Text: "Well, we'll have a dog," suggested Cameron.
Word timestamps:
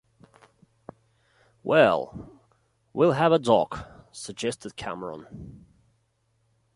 "Well, 1.61 2.39
we'll 2.91 3.11
have 3.11 3.31
a 3.31 3.37
dog," 3.37 3.85
suggested 4.11 4.75
Cameron. 4.75 5.63